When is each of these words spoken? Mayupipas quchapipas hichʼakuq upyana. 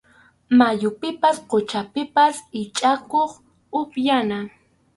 Mayupipas 0.57 1.35
quchapipas 1.49 2.35
hichʼakuq 2.55 3.31
upyana. 3.79 4.37